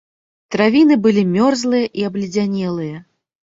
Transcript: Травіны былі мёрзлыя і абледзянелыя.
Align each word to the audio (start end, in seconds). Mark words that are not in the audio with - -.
Травіны 0.55 0.97
былі 1.03 1.25
мёрзлыя 1.35 1.93
і 2.01 2.09
абледзянелыя. 2.11 3.07